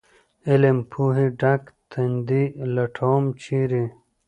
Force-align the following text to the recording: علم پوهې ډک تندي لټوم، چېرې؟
علم 0.49 0.77
پوهې 0.91 1.25
ډک 1.39 1.63
تندي 1.91 2.43
لټوم، 2.75 3.23
چېرې؟ 3.43 3.85